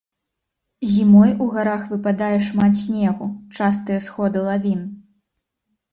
[0.93, 3.27] Зімой у гарах выпадае шмат снегу,
[3.59, 4.81] частыя сходы лавін.